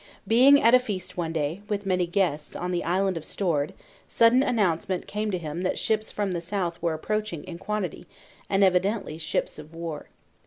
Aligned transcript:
Being 0.27 0.59
at 0.59 0.73
a 0.73 0.79
feast 0.79 1.15
one 1.15 1.31
day, 1.31 1.61
with 1.67 1.85
many 1.85 2.07
guests, 2.07 2.55
on 2.55 2.71
the 2.71 2.83
Island 2.83 3.17
of 3.17 3.23
Stord, 3.23 3.73
sudden 4.07 4.41
announcement 4.41 5.05
came 5.05 5.29
to 5.29 5.37
him 5.37 5.61
that 5.61 5.77
ships 5.77 6.11
from 6.11 6.31
the 6.31 6.41
south 6.41 6.81
were 6.81 6.95
approaching 6.95 7.43
in 7.43 7.59
quantity, 7.59 8.07
and 8.49 8.63
evidently 8.63 9.19
ships 9.19 9.59
of 9.59 9.75
war. 9.75 10.07